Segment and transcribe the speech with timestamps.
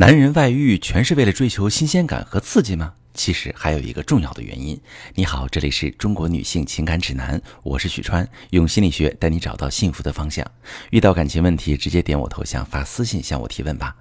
[0.00, 2.94] 男人外遇全是为了追求新鲜感和刺激吗？
[3.12, 4.80] 其实还有一个重要的原因。
[5.14, 10.42] 你好，这里是中国女性情感指南，我是许川，用心理学带你找到幸福的方向。
[10.88, 13.94] 遇到感情问题，直接点我头像发私信向我提问吧。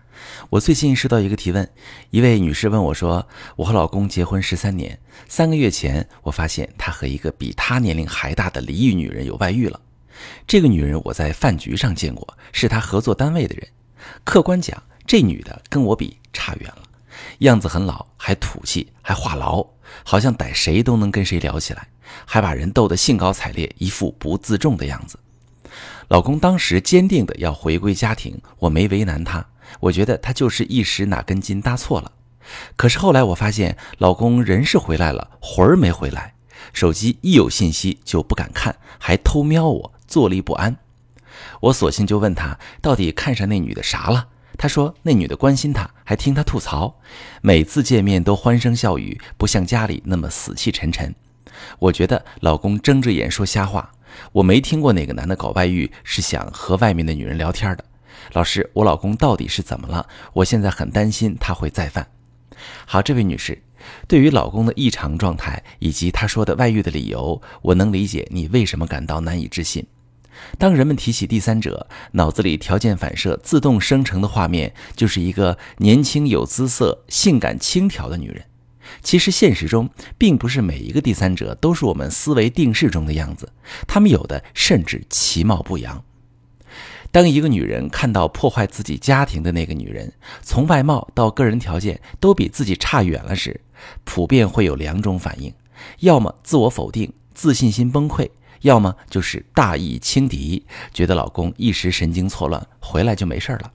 [0.49, 1.69] 我最近收到一个提问，
[2.11, 3.27] 一位女士问我说
[3.57, 4.97] ：“我和老公结婚十三年，
[5.27, 9.77] 三个月前我发现他和一个比他年龄还大的离异女人有外遇了。
[10.47, 13.67] 这个女人我在饭局上见过，是他合作单位的人。
[14.23, 16.83] 客观讲。”这女的跟我比差远了，
[17.39, 19.67] 样子很老，还土气，还话痨，
[20.03, 21.87] 好像逮谁都能跟谁聊起来，
[22.25, 25.17] 还把人逗得兴高采烈，一副不自重的样子。
[26.09, 29.43] 老公当时坚定的要回归家庭，我没为难他，
[29.79, 32.11] 我觉得他就是一时哪根筋搭错了。
[32.75, 36.35] 可是后来我发现，老公人是回来了，魂儿没回来，
[36.71, 40.77] 手机一有信息就不敢看，还偷瞄我，坐立不安。
[41.61, 44.27] 我索性就问他，到底看上那女的啥了？
[44.61, 46.99] 他说：“那女的关心他，还听他吐槽，
[47.41, 51.15] 每次见面都欢声笑语，不像家里那么死气沉沉。”
[51.79, 53.89] 我觉得老公睁着眼说瞎话。
[54.33, 57.85] 我没听过哪个男的搞外遇是想和外面的女人聊天的。
[58.33, 60.05] 老师，我老公到底是怎么了？
[60.33, 62.05] 我现在很担心他会再犯。
[62.85, 63.63] 好，这位女士，
[64.09, 69.87] 对于老公的异常状态以及他说的外遇的理由，我能理解你为什么感到难以置信。
[70.57, 78.43] 当人们提起第三者，脑子里条件反射自动生成的画面就是一个年轻有姿色、性感轻佻的女人。
[79.03, 83.51] 其实现实中，并不是每一个第三者都是我们思维定式中的样子，
[83.87, 86.03] 他们有的甚至其貌不扬。
[87.11, 93.61] 当一个女人看到破坏自己家庭的那个女人，从外貌到个人条件都比自己差远了时，
[94.03, 95.53] 普遍会有两种反应：
[95.99, 98.29] 要么自我否定、自信心崩溃。
[98.61, 103.71] 要么就是大意轻敌，觉得老公一时神经错乱，回来就没事了。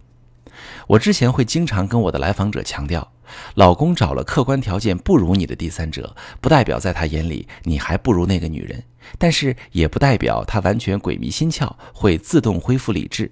[0.86, 3.12] 我之前会经常跟我的来访者强调，
[3.54, 8.82] 老公找了客观条件不如你的第三者，不代表在他眼里你还不如那个女人，
[9.18, 13.30] 但是也不代表他完全鬼迷心窍，会自动恢复理智。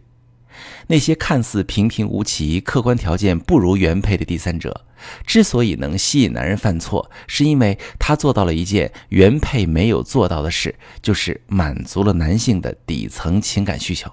[0.87, 4.85] 那些看似平平无奇、客观条件不如原配的第三者，
[5.27, 14.11] 之所以能吸引男人犯错，是因为他做到了一件原配没有做到的事，就是满足了男性的底层情感需求。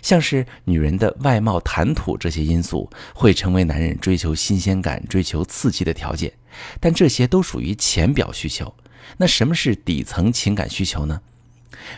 [0.00, 6.32] 像是女人的外貌、谈吐这些因素，会成为男人追求新鲜感、追求刺激的条件，
[6.78, 8.72] 但这些都属于浅表需求。
[9.16, 11.20] 那什么是底层情感需求呢？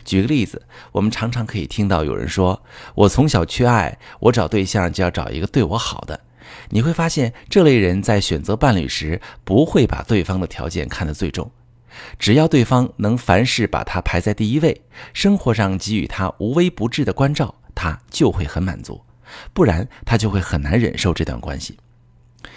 [0.04, 2.62] 举个例子，我们常常可以听到有人说
[2.94, 6.20] ：“我从小缺爱，我找对象就要找一个对我好的。”
[6.70, 11.50] 你会发现，这类人在选择伴侣时，不会把对方的条件看得最重，
[12.19, 14.82] 只要对方能凡事把他排在第一位，
[15.12, 19.00] 生活上给予他无微不至的关照，他就会很满足，
[19.52, 21.78] 不然他就会很难忍受这段关系。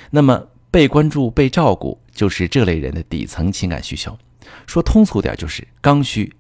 [0.10, 4.18] 那么，被关注、被照顾，就是这类人的底层情感需求。
[4.66, 6.34] 说通俗点，就是刚需。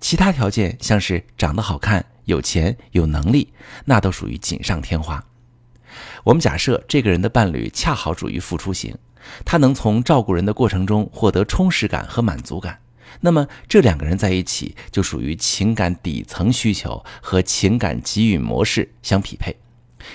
[0.00, 3.52] 其他条件像是长得好看、有钱、有能力，
[3.84, 5.24] 那都属于锦上添花。
[6.24, 8.96] 我们假设这个人的伴侣恰好属于付出型，
[9.44, 12.80] 他能从照顾人的过程中获得充实感和满足感，
[13.20, 19.54] 那么这两个人在一起就属于情感底层需求和情感给予模式相匹配，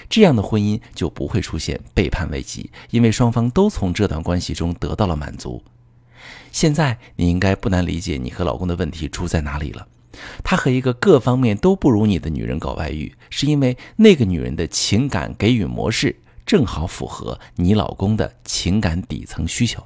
[0.09, 5.63] 这样的婚姻就不会出现背叛危机，因为双方都从这段关系中得到了满足。
[6.51, 9.87] 现在你应该不难理解你和老公的问题出在哪里了。
[10.43, 19.85] 他和一个各方面都不如你的女人搞外遇，是因为那个女人的情感给予模式正好符合你老公的情感底层需求。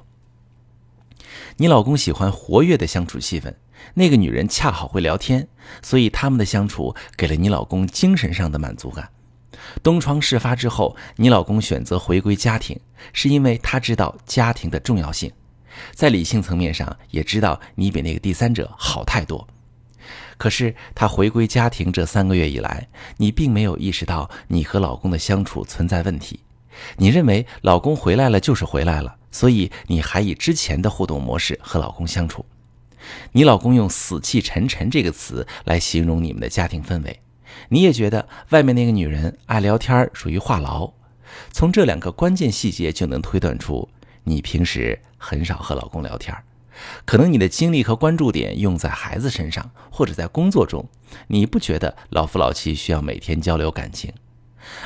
[1.58, 3.52] 你老公喜欢活跃的相处气氛，
[3.94, 5.48] 那个女人恰好会聊天，
[5.82, 9.10] 所以他们的相处给了你老公精神上的满足感。
[9.82, 12.80] 东窗事发之后，你老公选择回归家庭，
[13.12, 15.30] 是因为他知道家庭的重要性。
[15.92, 19.46] 在理性层面上也知道你比那个第三者好太多，
[20.36, 26.40] 可是他回归家庭这三个月以来，你并没有意识到你和老公的相处存在问题。
[26.96, 32.44] 你认为老公回来了就是回来了，所以你还以之前的互动模式和老公相处。
[33.32, 37.20] 你老公用“死气沉沉”这个词来形容你们的家庭氛围，
[37.68, 40.92] 你也觉得外面那个女人爱聊天，属于话痨。
[41.50, 43.88] 从这两个关键细节就能推断出。
[44.24, 46.36] 你平时很少和老公聊天
[47.04, 50.88] 可能你的精力和关注点用在孩子身上，或者在工作中，
[51.26, 54.12] 你不觉得老夫老妻需要每天交流感情，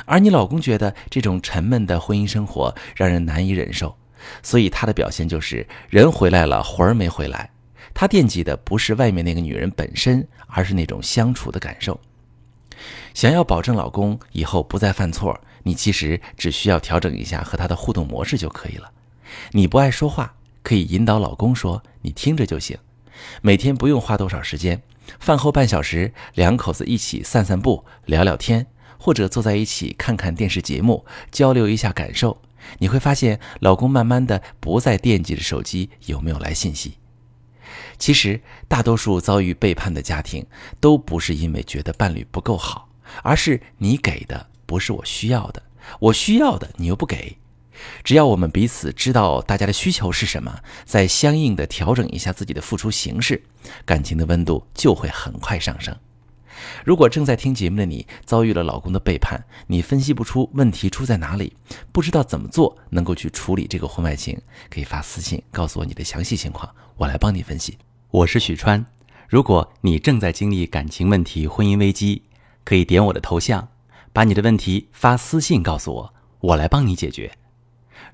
[0.05, 3.97] 而你老公觉得这种沉闷的婚姻生活让人难以忍受，
[4.43, 7.51] 所以他的表现就是人回来了，魂儿没回来。
[7.93, 11.99] 他惦记的不是外面那个女人本身，而是那种相处的感受。
[13.13, 18.91] 想要保证老公以后不再犯错，你其实只需要调整一下和他的互动模式就可以了。
[19.51, 22.77] 你不爱说话，可以引导老公说，你听着就行。
[23.41, 24.83] 每天不用花多少时间，
[25.19, 28.67] 饭后半小时，两口子一起散散步、聊聊天，
[28.99, 32.41] 或者坐在一起看看电视节目，交流一下感受。
[32.79, 36.97] 你会发现，老公慢慢的不再惦记着手机有没有来信息。
[37.97, 40.45] 其实，大多数遭遇背叛的家庭，
[40.79, 42.89] 都不是因为觉得伴侣不够好，
[43.23, 45.63] 而是你给的不是我需要的，
[45.99, 47.37] 我需要的你又不给。
[48.03, 53.43] 只要我们彼此知道大家的需求是什么，再相应的调整一下自己的付出形式，
[53.85, 55.95] 感情的温度就会很快上升。
[56.83, 61.53] 如果正在听节目的你遭遇了老公的背叛，你分析不出问题出在哪里，
[61.91, 64.35] 不知道怎么做能够去处理这个婚外情，
[64.69, 67.77] 可以发私信告诉我你的详细情况，我来帮你分析。
[68.09, 68.83] 我是许川，
[69.29, 72.23] 如果你正在经历感情问题、婚姻危机，
[72.63, 73.67] 可以点我的头像，
[74.11, 77.31] 把你的问题发私信告诉我，我来帮你解决。